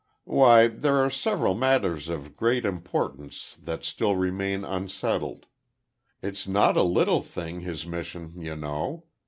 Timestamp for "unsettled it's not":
4.65-6.75